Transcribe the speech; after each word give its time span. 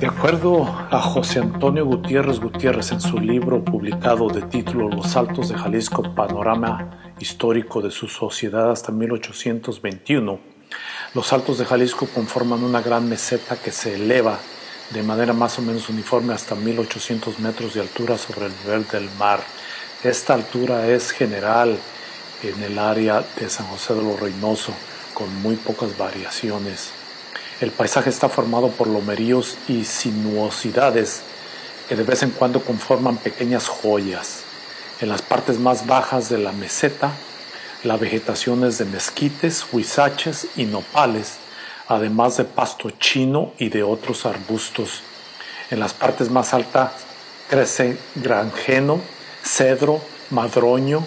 De 0.00 0.06
acuerdo 0.06 0.64
a 0.92 1.00
José 1.00 1.40
Antonio 1.40 1.84
Gutiérrez 1.84 2.38
Gutiérrez 2.38 2.92
en 2.92 3.00
su 3.00 3.18
libro 3.18 3.64
publicado 3.64 4.28
de 4.28 4.42
título 4.42 4.88
Los 4.88 5.16
Altos 5.16 5.48
de 5.48 5.56
Jalisco, 5.56 6.14
Panorama 6.14 7.14
Histórico 7.18 7.82
de 7.82 7.90
su 7.90 8.06
Sociedad 8.06 8.70
hasta 8.70 8.92
1821, 8.92 10.38
los 11.14 11.32
Altos 11.32 11.58
de 11.58 11.64
Jalisco 11.64 12.06
conforman 12.14 12.62
una 12.62 12.80
gran 12.80 13.08
meseta 13.08 13.56
que 13.56 13.72
se 13.72 13.96
eleva 13.96 14.38
de 14.90 15.02
manera 15.02 15.32
más 15.32 15.58
o 15.58 15.62
menos 15.62 15.88
uniforme 15.88 16.32
hasta 16.32 16.54
1800 16.54 17.40
metros 17.40 17.74
de 17.74 17.80
altura 17.80 18.16
sobre 18.18 18.46
el 18.46 18.52
nivel 18.64 18.86
del 18.86 19.10
mar. 19.18 19.40
Esta 20.04 20.34
altura 20.34 20.86
es 20.86 21.10
general 21.10 21.76
en 22.44 22.62
el 22.62 22.78
área 22.78 23.24
de 23.36 23.50
San 23.50 23.66
José 23.66 23.94
de 23.94 24.02
los 24.04 24.20
Reynoso, 24.20 24.72
con 25.12 25.42
muy 25.42 25.56
pocas 25.56 25.98
variaciones. 25.98 26.97
El 27.60 27.72
paisaje 27.72 28.08
está 28.08 28.28
formado 28.28 28.68
por 28.68 28.86
lomeríos 28.86 29.56
y 29.66 29.84
sinuosidades 29.84 31.22
que 31.88 31.96
de 31.96 32.04
vez 32.04 32.22
en 32.22 32.30
cuando 32.30 32.62
conforman 32.62 33.16
pequeñas 33.16 33.66
joyas. 33.66 34.42
En 35.00 35.08
las 35.08 35.22
partes 35.22 35.58
más 35.58 35.84
bajas 35.86 36.28
de 36.28 36.38
la 36.38 36.52
meseta, 36.52 37.10
la 37.82 37.96
vegetación 37.96 38.64
es 38.64 38.78
de 38.78 38.84
mezquites, 38.84 39.66
huizaches 39.72 40.46
y 40.54 40.66
nopales, 40.66 41.38
además 41.88 42.36
de 42.36 42.44
pasto 42.44 42.90
chino 42.90 43.52
y 43.58 43.70
de 43.70 43.82
otros 43.82 44.24
arbustos. 44.24 45.02
En 45.70 45.80
las 45.80 45.94
partes 45.94 46.30
más 46.30 46.54
altas 46.54 46.92
crecen 47.48 47.98
granjeno, 48.14 49.00
cedro, 49.44 50.00
madroño, 50.30 51.04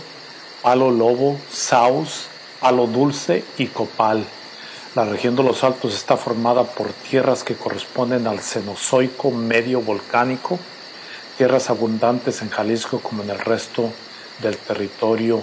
palo 0.61 0.91
lobo, 0.91 1.39
saus, 1.49 2.25
palo 2.59 2.87
dulce 2.87 3.45
y 3.57 3.67
copal. 3.67 4.25
La 4.93 5.05
región 5.05 5.37
de 5.37 5.43
los 5.43 5.63
Altos 5.63 5.93
está 5.93 6.17
formada 6.17 6.65
por 6.65 6.89
tierras 6.91 7.45
que 7.45 7.55
corresponden 7.55 8.27
al 8.27 8.41
Cenozoico 8.41 9.31
medio 9.31 9.79
volcánico, 9.79 10.59
tierras 11.37 11.69
abundantes 11.69 12.41
en 12.41 12.49
Jalisco 12.49 12.99
como 12.99 13.23
en 13.23 13.29
el 13.29 13.39
resto 13.39 13.89
del 14.41 14.57
territorio 14.57 15.41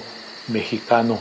mexicano. 0.49 1.19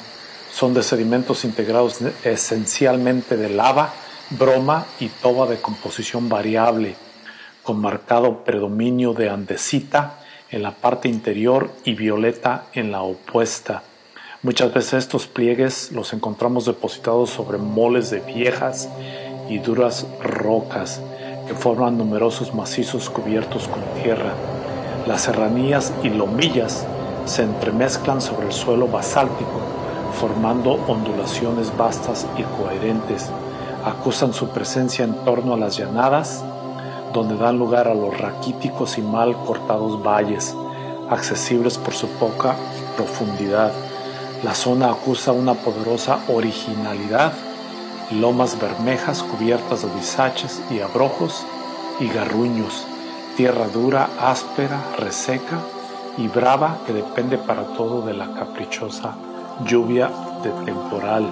Son 0.52 0.73
de 0.73 0.84
sedimentos 0.84 1.45
integrados 1.45 2.00
esencialmente 2.25 3.38
de 3.38 3.47
lava, 3.47 3.94
broma 4.31 4.88
y 5.00 5.08
toba 5.08 5.47
de 5.47 5.62
composición 5.62 6.28
variable, 6.28 6.97
con 7.64 7.80
marcado 7.80 8.44
predominio 8.44 9.14
de 9.14 9.30
andesita 9.30 10.19
en 10.52 10.64
la 10.64 10.72
parte 10.72 11.08
interior 11.08 11.72
y 11.86 11.94
violeta 11.94 12.66
en 12.73 12.91
la 12.91 13.03
opuesta. 13.03 13.84
Muchas 14.48 14.73
veces 14.73 14.94
estos 14.94 15.28
pliegues 15.28 15.92
los 15.92 16.14
encontramos 16.14 16.64
depositados 16.64 17.31
sobre 17.31 17.58
moles 17.58 18.09
de 18.12 18.22
viejas 18.22 18.88
y 19.50 19.59
duras 19.59 20.08
rocas 20.23 21.02
que 21.45 21.53
forman 21.53 21.98
numerosos 21.98 22.56
macizos 22.56 23.09
cubiertos 23.09 23.68
con 23.68 23.81
tierra. 24.02 24.31
Las 25.06 25.23
serranías 25.23 25.92
y 26.02 26.12
lomillas 26.12 26.86
se 27.25 27.44
entremezclan 27.44 28.22
sobre 28.22 28.48
el 28.48 28.53
suelo 28.53 28.88
basáltico, 28.88 29.59
formando 30.18 30.75
ondulaciones 30.88 31.75
vastas 31.75 32.25
y 32.38 32.44
coherentes. 32.44 33.30
Acusan 33.84 34.34
su 34.34 34.48
presencia 34.52 35.03
en 35.03 35.25
torno 35.25 35.56
a 35.56 35.58
las 35.58 35.78
llanadas, 35.78 36.42
donde 37.12 37.36
dan 37.36 37.59
lugar 37.59 37.90
a 37.90 37.94
los 37.94 38.18
raquíticos 38.18 38.98
y 38.98 39.02
mal 39.02 39.36
cortados 39.44 40.02
valles, 40.02 40.56
accesibles 41.09 41.78
por 41.78 41.94
su 41.94 42.08
poca 42.12 42.56
profundidad 42.95 43.73
la 44.43 44.53
zona 44.53 44.91
acusa 44.91 45.31
una 45.31 45.55
poderosa 45.55 46.19
originalidad, 46.27 47.33
lomas 48.11 48.59
bermejas 48.59 49.23
cubiertas 49.23 49.81
de 49.81 49.89
bisaches 49.95 50.61
y 50.69 50.79
abrojos 50.79 51.44
y 51.99 52.07
garruños, 52.07 52.85
tierra 53.35 53.67
dura, 53.67 54.09
áspera, 54.21 54.79
reseca 54.97 55.59
y 56.17 56.27
brava 56.27 56.77
que 56.85 56.94
depende 56.94 57.38
para 57.38 57.63
todo 57.75 58.03
de 58.03 58.13
la 58.13 58.31
caprichosa 58.33 59.16
lluvia 59.66 60.12
de 60.44 60.51
temporal. 60.66 61.25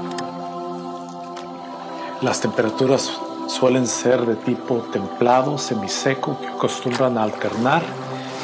Las 2.21 2.41
temperaturas 2.41 3.11
suelen 3.47 3.85
ser 3.85 4.25
de 4.25 4.35
tipo 4.35 4.77
templado, 4.91 5.57
semiseco, 5.57 6.39
que 6.39 6.47
acostumbran 6.47 7.17
a 7.17 7.23
alternar 7.23 7.83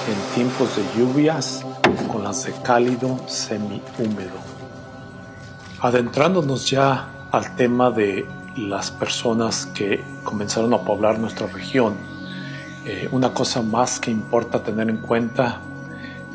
en 0.08 0.36
tiempos 0.36 0.76
de 0.76 0.84
lluvias 1.00 1.66
con 2.12 2.24
las 2.24 2.44
de 2.44 2.54
cálido, 2.64 3.18
semi-húmedo. 3.28 4.51
Adentrándonos 5.82 6.70
ya 6.70 7.10
al 7.32 7.56
tema 7.56 7.90
de 7.90 8.28
las 8.56 8.92
personas 8.92 9.66
que 9.66 10.04
comenzaron 10.24 10.76
a 10.76 10.82
poblar 10.82 11.18
nuestra 11.18 11.48
región, 11.48 11.96
eh, 12.86 13.10
una 13.12 13.34
cosa 13.34 13.64
más 13.64 14.00
que 14.00 14.12
importa 14.12 14.62
tener 14.62 14.92
en 14.92 14.98
cuenta 14.98 15.60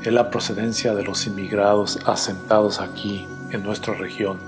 es 0.03 0.13
la 0.13 0.31
procedencia 0.31 0.95
de 0.95 1.05
los 1.05 1.29
inmigrados 1.29 2.01
asentados 2.07 2.81
aquí 2.81 3.29
en 3.51 3.63
nuestra 3.63 3.95
región, 3.95 4.39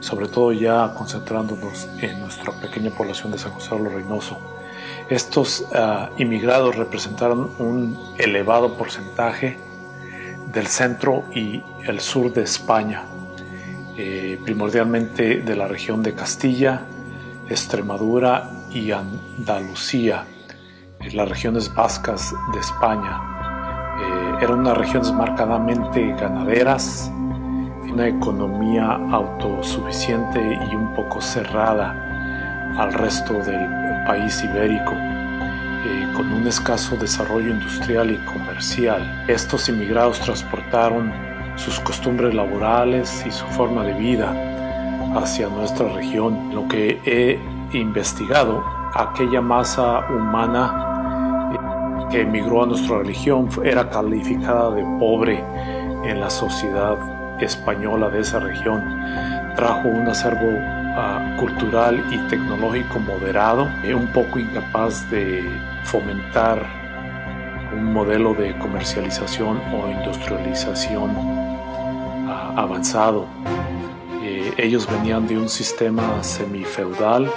sobre 0.00 0.28
todo 0.28 0.52
ya 0.52 0.94
concentrándonos 0.94 1.86
en 1.98 2.20
nuestra 2.20 2.50
pequeña 2.52 2.90
población 2.92 3.30
de 3.30 3.36
San 3.36 3.52
José 3.52 3.74
de 3.74 3.90
Reynoso. 3.90 4.38
Estos 5.10 5.66
ah, 5.74 6.08
inmigrados 6.16 6.76
representaron 6.76 7.50
un 7.58 7.98
elevado 8.16 8.72
porcentaje 8.78 9.58
del 10.50 10.66
centro 10.66 11.24
y 11.34 11.62
el 11.86 12.00
sur 12.00 12.32
de 12.32 12.42
España, 12.42 13.04
eh, 13.96 14.40
primordialmente 14.44 15.40
de 15.42 15.56
la 15.56 15.68
región 15.68 16.02
de 16.02 16.14
Castilla, 16.14 16.82
Extremadura 17.48 18.50
y 18.72 18.90
Andalucía, 18.90 20.24
las 21.12 21.28
regiones 21.28 21.72
vascas 21.72 22.34
de 22.52 22.60
España. 22.60 23.20
Eh, 24.00 24.44
eran 24.44 24.60
unas 24.60 24.76
regiones 24.76 25.12
marcadamente 25.12 26.14
ganaderas, 26.18 27.10
una 27.88 28.08
economía 28.08 28.98
autosuficiente 29.12 30.40
y 30.40 30.74
un 30.74 30.92
poco 30.94 31.20
cerrada 31.20 32.74
al 32.76 32.92
resto 32.92 33.34
del 33.34 33.68
país 34.06 34.42
ibérico, 34.42 34.92
eh, 34.92 36.08
con 36.16 36.32
un 36.32 36.46
escaso 36.48 36.96
desarrollo 36.96 37.50
industrial 37.50 38.10
y 38.10 38.16
comercial. 38.24 39.24
Estos 39.28 39.68
inmigrados 39.68 40.18
transportaron 40.18 41.12
sus 41.56 41.78
costumbres 41.80 42.34
laborales 42.34 43.24
y 43.26 43.30
su 43.30 43.46
forma 43.46 43.84
de 43.84 43.94
vida 43.94 44.34
hacia 45.16 45.48
nuestra 45.48 45.88
región. 45.88 46.54
Lo 46.54 46.66
que 46.68 47.00
he 47.04 47.38
investigado, 47.76 48.64
aquella 48.94 49.40
masa 49.40 50.06
humana 50.10 51.50
eh, 51.52 52.06
que 52.10 52.20
emigró 52.22 52.64
a 52.64 52.66
nuestra 52.66 53.02
región 53.02 53.48
era 53.64 53.88
calificada 53.88 54.70
de 54.70 54.82
pobre 54.98 55.44
en 56.04 56.20
la 56.20 56.30
sociedad 56.30 56.98
española 57.40 58.08
de 58.10 58.20
esa 58.20 58.40
región. 58.40 58.82
Trajo 59.56 59.88
un 59.88 60.08
acervo 60.08 60.58
ah, 60.96 61.36
cultural 61.38 62.04
y 62.10 62.18
tecnológico 62.28 62.98
moderado, 63.00 63.68
eh, 63.82 63.94
un 63.94 64.06
poco 64.08 64.38
incapaz 64.38 65.08
de 65.10 65.42
fomentar 65.84 66.84
un 67.72 67.92
modelo 67.92 68.34
de 68.34 68.56
comercialización 68.58 69.60
o 69.72 69.88
industrialización 69.88 71.33
avanzado. 72.56 73.26
Eh, 74.22 74.54
ellos 74.56 74.88
venían 74.90 75.26
de 75.26 75.36
un 75.36 75.48
sistema 75.48 76.22
semifeudal 76.22 77.30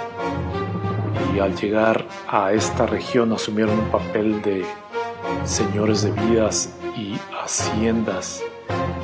y 1.34 1.40
al 1.40 1.54
llegar 1.56 2.06
a 2.28 2.52
esta 2.52 2.86
región 2.86 3.32
asumieron 3.32 3.78
un 3.78 3.90
papel 3.90 4.42
de 4.42 4.64
señores 5.44 6.02
de 6.02 6.12
vidas 6.12 6.72
y 6.96 7.16
haciendas. 7.42 8.42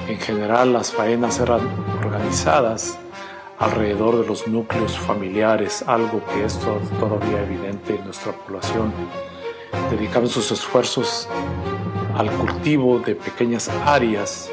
En 0.08 0.18
general 0.18 0.72
las 0.72 0.92
faenas 0.92 1.40
eran 1.40 1.60
organizadas 2.04 2.98
alrededor 3.58 4.20
de 4.20 4.26
los 4.26 4.46
núcleos 4.46 4.98
familiares, 4.98 5.84
algo 5.86 6.22
que 6.26 6.44
es 6.44 6.58
todavía 6.58 7.42
evidente 7.42 7.96
en 7.96 8.04
nuestra 8.04 8.32
población. 8.32 8.92
Dedicaban 9.90 10.28
sus 10.28 10.50
esfuerzos 10.50 11.28
al 12.16 12.30
cultivo 12.32 12.98
de 12.98 13.14
pequeñas 13.14 13.68
áreas 13.84 14.50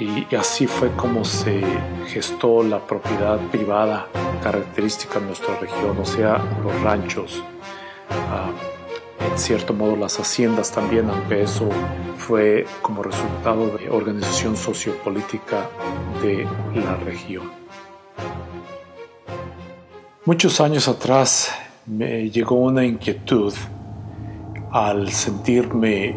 y 0.00 0.34
así 0.36 0.66
fue 0.66 0.90
como 0.92 1.24
se 1.24 1.60
gestó 2.06 2.62
la 2.62 2.86
propiedad 2.86 3.38
privada 3.50 4.06
característica 4.42 5.18
de 5.18 5.26
nuestra 5.26 5.58
región, 5.58 5.98
o 5.98 6.04
sea, 6.04 6.38
los 6.62 6.80
ranchos, 6.82 7.42
ah, 8.10 8.50
en 9.30 9.38
cierto 9.38 9.74
modo 9.74 9.96
las 9.96 10.18
haciendas 10.20 10.70
también, 10.70 11.10
aunque 11.10 11.42
eso 11.42 11.68
fue 12.16 12.66
como 12.82 13.02
resultado 13.02 13.76
de 13.76 13.90
organización 13.90 14.56
sociopolítica 14.56 15.68
de 16.22 16.46
la 16.74 16.96
región. 16.96 17.50
Muchos 20.24 20.60
años 20.60 20.88
atrás 20.88 21.52
me 21.86 22.30
llegó 22.30 22.56
una 22.56 22.84
inquietud 22.84 23.54
al 24.70 25.10
sentirme 25.10 26.14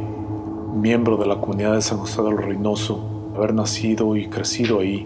miembro 0.76 1.18
de 1.18 1.26
la 1.26 1.40
comunidad 1.40 1.76
de 1.76 1.82
San 1.82 1.98
José 1.98 2.22
del 2.22 2.38
Reynoso 2.38 3.11
haber 3.36 3.54
nacido 3.54 4.16
y 4.16 4.28
crecido 4.28 4.80
ahí, 4.80 5.06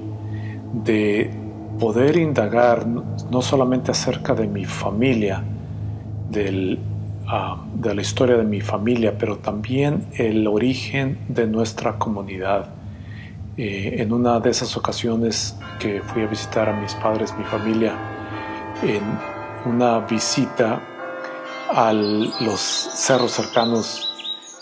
de 0.74 1.32
poder 1.80 2.18
indagar 2.18 2.88
no 2.88 3.42
solamente 3.42 3.92
acerca 3.92 4.34
de 4.34 4.48
mi 4.48 4.66
familia, 4.66 5.44
ah, 7.28 7.64
de 7.76 7.96
la 7.96 8.02
historia 8.02 8.38
de 8.38 8.44
mi 8.44 8.62
familia, 8.62 9.18
pero 9.18 9.38
también 9.38 10.06
el 10.18 10.48
origen 10.48 11.18
de 11.28 11.48
nuestra 11.48 11.98
comunidad. 11.98 12.70
Eh, 13.58 14.02
en 14.02 14.12
una 14.12 14.40
de 14.40 14.50
esas 14.50 14.76
ocasiones 14.76 15.56
que 15.80 16.02
fui 16.02 16.24
a 16.24 16.28
visitar 16.28 16.68
a 16.68 16.80
mis 16.80 16.94
padres, 16.96 17.34
mi 17.38 17.46
familia, 17.46 17.94
en 18.84 19.02
una 19.66 20.00
visita 20.00 20.82
a 21.70 21.94
los 21.94 22.60
cerros 22.60 23.32
cercanos 23.32 24.14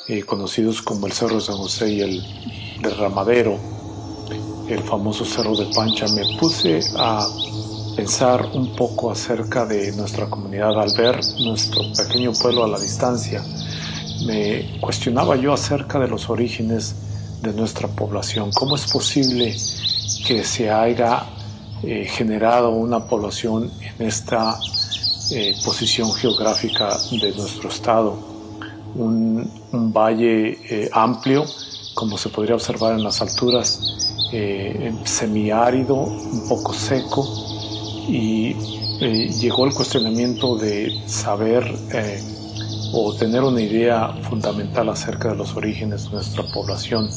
eh, 0.07 0.24
conocidos 0.24 0.81
como 0.81 1.07
el 1.07 1.13
Cerro 1.13 1.39
San 1.39 1.57
José 1.57 1.89
y 1.89 2.01
el 2.01 2.24
Derramadero, 2.83 3.57
el 4.68 4.80
famoso 4.83 5.24
Cerro 5.24 5.56
de 5.56 5.65
Pancha, 5.74 6.06
me 6.09 6.38
puse 6.38 6.81
a 6.97 7.25
pensar 7.95 8.45
un 8.53 8.75
poco 8.75 9.09
acerca 9.09 9.65
de 9.65 9.91
nuestra 9.94 10.30
comunidad 10.30 10.77
al 10.80 10.94
ver 10.97 11.19
nuestro 11.39 11.81
pequeño 11.95 12.33
pueblo 12.33 12.65
a 12.65 12.68
la 12.68 12.80
distancia. 12.80 13.41
Me 14.25 14.80
cuestionaba 14.81 15.35
yo 15.38 15.53
acerca 15.53 15.97
de 15.97 16.07
los 16.07 16.30
orígenes 16.30 16.95
de 17.41 17.53
nuestra 17.53 17.88
población. 17.88 18.51
¿Cómo 18.53 18.75
es 18.75 18.91
posible 18.91 19.56
que 20.27 20.44
se 20.44 20.69
haya 20.69 21.24
eh, 21.83 22.06
generado 22.06 22.71
una 22.71 23.06
población 23.06 23.71
en 23.80 24.07
esta 24.07 24.57
eh, 25.31 25.56
posición 25.63 26.12
geográfica 26.13 26.97
de 27.12 27.31
nuestro 27.31 27.69
estado? 27.69 28.18
Un, 28.95 29.50
valle 29.71 30.57
eh, 30.69 30.89
amplio, 30.91 31.45
como 31.94 32.18
se 32.18 32.30
podría 32.30 32.56
observar 32.56 32.94
en 32.94 33.04
las 33.04 33.22
alturas, 33.22 33.80
semiárido, 35.04 35.95
un 35.95 36.48
poco 36.50 36.74
seco, 36.74 37.28
y 38.07 38.54
llegó 39.40 39.66
el 39.66 39.74
cuestionamiento 39.74 40.57
de 40.57 40.92
saber 41.06 41.63
o 42.95 43.13
tener 43.16 43.42
una 43.42 43.60
idea 43.60 44.10
fundamental 44.30 44.88
acerca 44.90 45.30
de 45.30 45.36
los 45.36 45.56
orígenes 45.56 46.06
de 46.06 46.12
nuestra 46.12 46.44
población. 46.54 47.10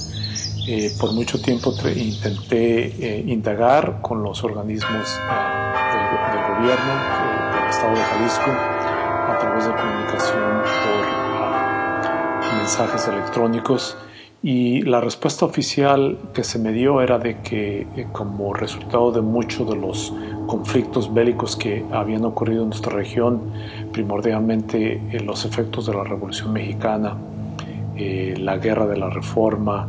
Eh, 0.69 0.91
por 0.99 1.13
mucho 1.13 1.41
tiempo 1.41 1.73
intenté 1.95 2.87
eh, 2.99 3.25
indagar 3.27 4.01
con 4.03 4.23
los 4.23 4.43
organismos 4.43 4.91
eh, 4.91 5.37
del, 5.93 6.57
gobierno 6.57 6.93
del 7.55 7.71
estado 7.71 7.95
de 7.95 8.03
Jalisco 8.03 8.51
a 8.51 9.39
través 9.39 9.65
de 9.67 9.71
comunicación 9.71 10.63
por 10.83 11.07
ah, 11.39 12.41
mensajes 12.59 13.07
electrónicos 13.07 13.97
y 14.43 14.83
la 14.83 15.01
respuesta 15.01 15.45
oficial 15.45 16.19
que 16.33 16.45
se 16.45 16.59
me 16.59 16.73
dio 16.73 17.01
era 17.01 17.19
de 17.19 17.41
que 17.41 17.87
como 18.13 18.55
resultado 18.55 19.11
de 19.11 19.21
muchos 19.21 19.69
de 19.69 19.77
los 19.77 20.13
conflictos 20.47 21.13
bélicos 21.13 21.57
que 21.57 21.85
habían 21.91 22.25
ocurrido 22.25 22.63
en 22.63 22.69
nuestra 22.69 22.95
región, 22.95 23.41
primordialmente 23.93 25.01
los 25.25 25.45
efectos 25.45 25.87
de 25.87 25.95
la 25.95 26.05
Revolución 26.05 26.53
Mexicana, 26.53 27.17
la 27.97 28.57
guerra 28.59 28.87
de 28.87 28.97
la 28.97 29.11
Reforma, 29.11 29.89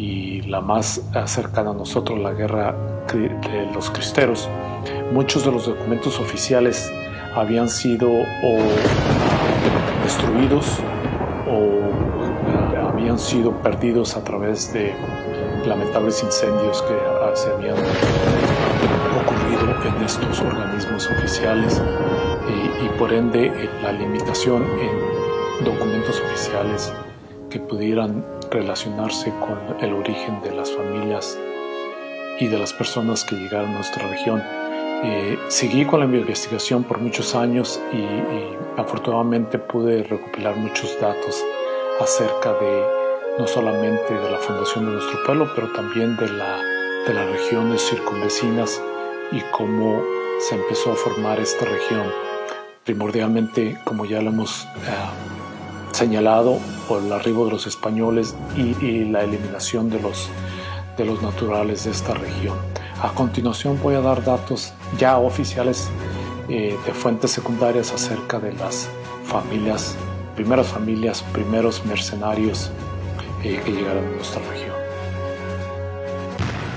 y 0.00 0.40
la 0.42 0.62
más 0.62 1.02
cercana 1.26 1.70
a 1.70 1.74
nosotros, 1.74 2.18
la 2.18 2.32
guerra 2.32 2.74
de 3.12 3.68
los 3.74 3.90
cristeros, 3.90 4.48
muchos 5.12 5.44
de 5.44 5.52
los 5.52 5.66
documentos 5.66 6.18
oficiales 6.18 6.90
habían 7.34 7.68
sido 7.68 8.08
destruidos 10.02 10.78
sido 13.20 13.52
perdidos 13.62 14.16
a 14.16 14.24
través 14.24 14.72
de 14.72 14.94
lamentables 15.66 16.22
incendios 16.22 16.82
que 16.82 16.96
se 17.34 17.50
habían 17.50 17.76
ocurrido 19.22 19.96
en 19.96 20.04
estos 20.04 20.40
organismos 20.40 21.06
oficiales 21.06 21.80
y, 22.48 22.86
y 22.86 22.88
por 22.98 23.12
ende 23.12 23.68
la 23.82 23.92
limitación 23.92 24.64
en 24.64 25.64
documentos 25.64 26.20
oficiales 26.20 26.92
que 27.50 27.60
pudieran 27.60 28.24
relacionarse 28.50 29.32
con 29.40 29.58
el 29.80 29.92
origen 29.92 30.40
de 30.42 30.52
las 30.52 30.70
familias 30.70 31.38
y 32.38 32.48
de 32.48 32.58
las 32.58 32.72
personas 32.72 33.24
que 33.24 33.36
llegaron 33.36 33.70
a 33.70 33.74
nuestra 33.74 34.08
región. 34.08 34.42
Eh, 35.02 35.38
seguí 35.48 35.84
con 35.84 36.00
la 36.00 36.06
investigación 36.06 36.84
por 36.84 36.98
muchos 36.98 37.34
años 37.34 37.80
y, 37.92 38.80
afortunadamente 38.80 39.58
pude 39.58 40.02
recopilar 40.04 40.56
muchos 40.56 40.98
datos 41.00 41.44
acerca 42.00 42.54
de 42.54 42.99
no 43.40 43.46
solamente 43.46 44.12
de 44.12 44.30
la 44.30 44.36
fundación 44.36 44.84
de 44.84 44.92
nuestro 44.92 45.24
pueblo, 45.24 45.50
pero 45.54 45.72
también 45.72 46.14
de, 46.18 46.28
la, 46.28 46.58
de 47.06 47.14
las 47.14 47.26
regiones 47.30 47.80
circunvecinas 47.88 48.82
y 49.32 49.40
cómo 49.56 50.02
se 50.46 50.56
empezó 50.56 50.92
a 50.92 50.94
formar 50.94 51.40
esta 51.40 51.64
región. 51.64 52.06
Primordialmente, 52.84 53.78
como 53.86 54.04
ya 54.04 54.20
lo 54.20 54.28
hemos 54.28 54.64
eh, 54.64 54.68
señalado 55.92 56.58
por 56.86 57.02
el 57.02 57.10
arribo 57.10 57.46
de 57.46 57.52
los 57.52 57.66
españoles 57.66 58.36
y, 58.58 59.04
la 59.06 59.22
eliminación 59.22 59.88
de 59.88 60.00
los, 60.00 60.28
de 60.98 61.06
los 61.06 61.22
naturales 61.22 61.84
de 61.84 61.92
esta 61.92 62.12
región. 62.12 62.58
A 63.02 63.08
continuación 63.14 63.80
voy 63.82 63.94
a 63.94 64.02
dar 64.02 64.22
datos 64.22 64.74
ya 64.98 65.16
oficiales 65.16 65.88
eh, 66.50 66.76
de 66.84 66.92
fuentes 66.92 67.30
secundarias 67.30 67.90
acerca 67.90 68.38
de 68.38 68.52
las 68.52 68.90
familias, 69.24 69.96
primeras 70.36 70.66
familias, 70.66 71.22
primeros 71.32 71.86
mercenarios 71.86 72.70
eh, 73.42 73.60
que 73.64 73.72
llegaron 73.72 74.06
a 74.06 74.10
nuestra 74.10 74.42
región. 74.42 74.76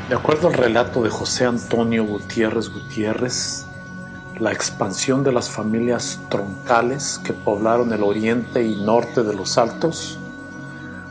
De 0.09 0.15
acuerdo 0.15 0.47
al 0.49 0.53
relato 0.53 1.01
de 1.03 1.09
José 1.09 1.45
Antonio 1.45 2.05
Gutiérrez 2.05 2.69
Gutiérrez, 2.69 3.65
la 4.39 4.51
expansión 4.51 5.23
de 5.23 5.31
las 5.31 5.49
familias 5.49 6.19
troncales 6.29 7.19
que 7.23 7.33
poblaron 7.33 7.93
el 7.93 8.03
oriente 8.03 8.63
y 8.63 8.83
norte 8.83 9.23
de 9.23 9.33
los 9.33 9.57
Altos 9.57 10.19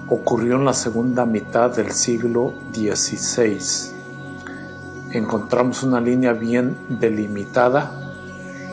ocurrió 0.09 0.57
en 0.57 0.65
la 0.65 0.75
segunda 0.75 1.25
mitad 1.25 1.75
del 1.75 1.93
siglo 1.93 2.55
XVI. 2.73 3.59
Encontramos 5.13 5.83
una 5.83 6.01
línea 6.01 6.33
bien 6.33 6.77
delimitada. 6.89 7.93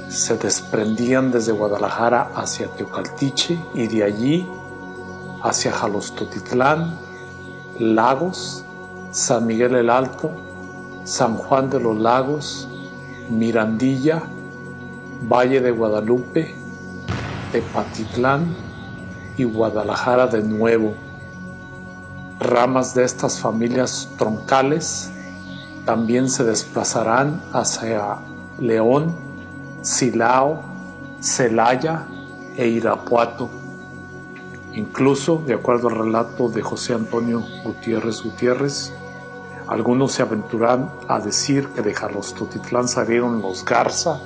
Se 0.10 0.38
desprendían 0.38 1.32
desde 1.32 1.52
Guadalajara 1.52 2.32
hacia 2.36 2.68
Teocaltiche 2.68 3.60
y 3.74 3.88
de 3.88 4.04
allí 4.04 4.48
hacia 5.44 5.72
Jalostotitlán, 5.72 6.98
Lagos, 7.80 8.66
San 9.12 9.46
Miguel 9.48 9.76
el 9.76 9.90
Alto, 9.90 10.32
San 11.04 11.36
Juan 11.36 11.70
de 11.70 11.80
los 11.80 11.98
Lagos, 11.98 12.68
Mirandilla, 13.30 14.24
Valle 15.24 15.62
de 15.62 15.72
Guadalupe, 15.72 16.56
Tepatitlán 17.52 18.56
y 19.38 19.44
Guadalajara 19.44 20.28
de 20.28 20.44
nuevo. 20.44 20.94
Ramas 22.40 22.94
de 22.94 23.04
estas 23.04 23.40
familias 23.40 24.10
troncales 24.18 25.12
también 25.86 26.30
se 26.30 26.44
desplazarán 26.44 27.42
hacia 27.54 28.18
León, 28.60 29.16
Silao, 29.82 30.62
Celaya 31.22 32.06
e 32.56 32.68
Irapuato. 32.68 33.59
Incluso, 34.74 35.38
de 35.46 35.56
acuerdo 35.56 35.90
al 35.90 35.96
relato 35.96 36.50
de 36.50 36.62
José 36.62 36.94
Antonio 36.94 37.44
Gutiérrez 37.64 38.22
Gutiérrez, 38.22 38.94
algunos 39.68 40.14
se 40.14 40.22
aventuran 40.22 40.92
a 41.08 41.20
decir 41.20 41.68
que 41.70 41.82
de 41.82 41.94
Jalostotitlán 41.94 42.88
salieron 42.88 43.42
los 43.42 43.64
Garza, 43.66 44.20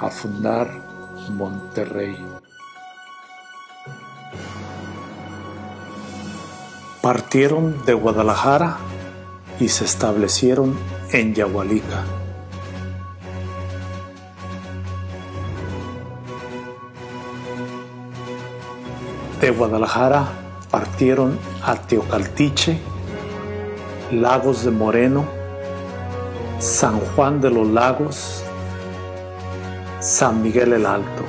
a 0.00 0.10
fundar 0.10 0.68
Monterrey. 1.30 2.24
Partieron 7.02 7.84
de 7.84 7.94
Guadalajara 7.94 8.78
y 9.60 9.68
se 9.68 9.84
establecieron 9.84 10.76
en 11.12 11.34
Yahualica. 11.34 12.17
De 19.40 19.50
Guadalajara 19.52 20.26
partieron 20.68 21.38
a 21.62 21.76
Teocaltiche, 21.76 22.76
Lagos 24.10 24.64
de 24.64 24.72
Moreno, 24.72 25.24
San 26.58 26.98
Juan 26.98 27.40
de 27.40 27.48
los 27.48 27.68
Lagos, 27.68 28.42
San 30.00 30.42
Miguel 30.42 30.72
el 30.72 30.84
Alto. 30.84 31.22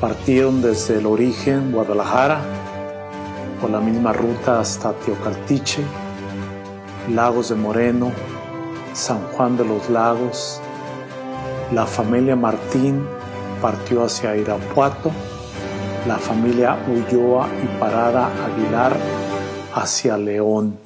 Partieron 0.00 0.60
desde 0.60 0.98
el 0.98 1.06
origen 1.06 1.70
Guadalajara 1.70 2.40
por 3.60 3.70
la 3.70 3.78
misma 3.78 4.12
ruta 4.12 4.58
hasta 4.58 4.92
Teocaltiche, 4.92 5.84
Lagos 7.14 7.50
de 7.50 7.54
Moreno, 7.54 8.10
San 8.92 9.20
Juan 9.28 9.56
de 9.56 9.64
los 9.64 9.88
Lagos. 9.88 10.60
La 11.72 11.84
familia 11.84 12.36
Martín 12.36 13.04
partió 13.60 14.04
hacia 14.04 14.36
Irapuato, 14.36 15.10
la 16.06 16.16
familia 16.16 16.78
Ulloa 16.86 17.48
y 17.60 17.80
Parada 17.80 18.30
Aguilar 18.44 18.96
hacia 19.74 20.16
León. 20.16 20.78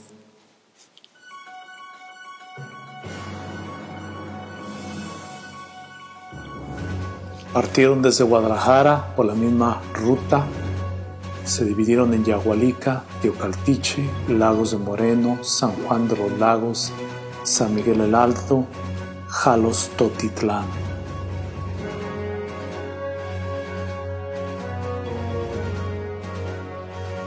Partieron 7.53 8.01
desde 8.01 8.25
Guadalajara 8.25 9.13
por 9.17 9.27
la 9.27 9.35
misma 9.35 9.83
ruta, 9.93 10.47
se 11.45 11.67
dividieron 11.67 12.15
en 12.15 12.25
Yagualica, 12.25 13.03
Teocaltiche, 13.21 14.09
Lagos 14.29 14.71
de 14.71 14.79
Moreno, 14.79 15.39
San 15.43 15.73
Juan 15.73 16.09
de 16.09 16.17
los 16.17 16.39
Lagos, 16.39 16.91
San 17.43 17.75
Miguel 17.75 18.01
el 18.01 18.15
Alto, 18.15 18.65
Jalos 19.31 19.91
Totitlán. 19.97 20.67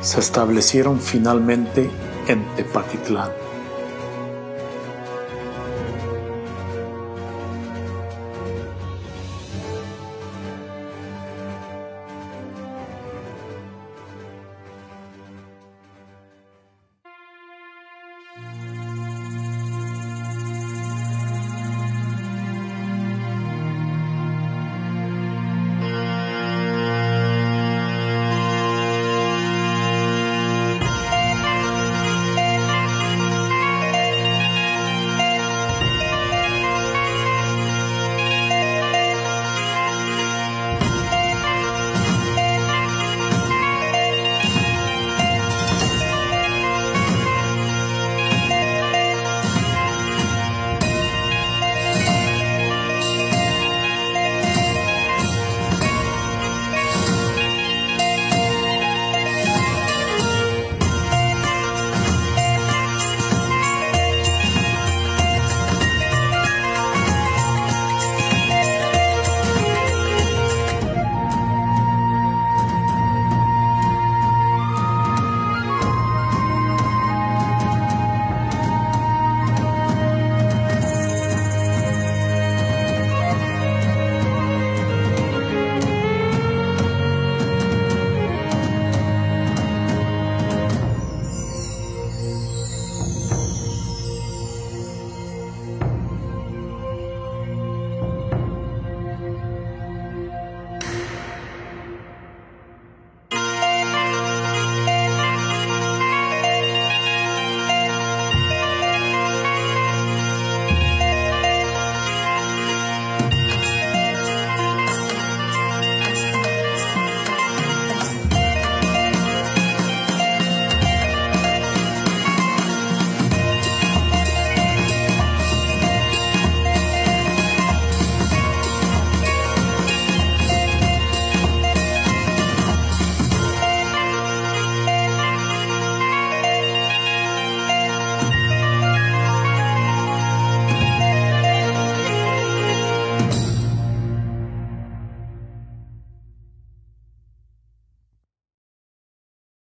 Se 0.02 0.20
establecieron 0.20 1.00
finalmente 1.00 1.90
en 2.28 2.46
Tepatitlán. 2.56 3.32